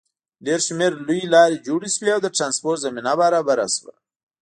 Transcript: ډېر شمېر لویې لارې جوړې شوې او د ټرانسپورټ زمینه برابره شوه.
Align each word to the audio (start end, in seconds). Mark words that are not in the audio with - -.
ډېر 0.45 0.59
شمېر 0.67 0.91
لویې 1.05 1.31
لارې 1.33 1.63
جوړې 1.67 1.89
شوې 1.95 2.09
او 2.15 2.21
د 2.23 2.27
ټرانسپورټ 2.35 2.77
زمینه 2.85 3.13
برابره 3.21 3.67
شوه. 3.75 3.93